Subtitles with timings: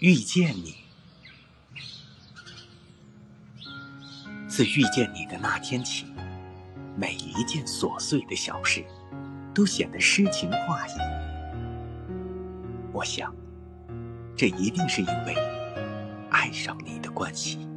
[0.00, 0.76] 遇见你。
[4.48, 6.06] 自遇见你的那天起
[6.96, 8.84] 每一件琐碎的小事
[9.54, 10.92] 都显得诗情画意。
[12.92, 13.34] 我想
[14.34, 15.36] 这一定是因为
[16.30, 17.69] 爱上你的关系。